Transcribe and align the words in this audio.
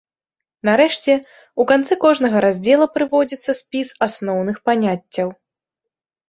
Нарэшце, 0.67 1.11
у 1.63 1.65
канцы 1.71 1.97
кожнага 2.03 2.37
раздзела 2.45 2.87
прыводзіцца 2.95 3.51
спіс 3.61 3.93
асноўных 4.07 4.57
паняццяў. 4.71 5.29